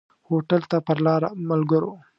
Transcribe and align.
هوټل 0.27 0.61
ته 0.71 0.77
پر 0.87 0.97
لاره 1.05 1.29
ملګرو. 1.49 1.91